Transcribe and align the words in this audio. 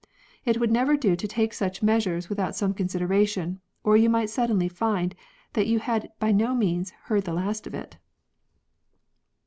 It 0.45 0.59
would 0.59 0.71
never 0.71 0.97
do 0.97 1.15
to 1.15 1.27
take 1.27 1.53
such 1.53 1.83
measures 1.83 2.27
without 2.27 2.55
some 2.55 2.73
consideration, 2.73 3.61
or 3.83 3.97
you 3.97 4.09
might 4.09 4.31
suddenly 4.31 4.67
find 4.67 5.13
that 5.53 5.67
you 5.67 5.77
had 5.77 6.09
by 6.17 6.31
no 6.31 6.55
means 6.55 6.89
heard 7.03 7.25
the 7.25 7.33
last 7.35 7.67
of 7.67 7.75
it. 7.75 7.97